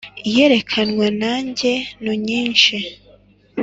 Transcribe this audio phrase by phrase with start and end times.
[0.29, 2.77] iyerekanwe na njye nunyinshi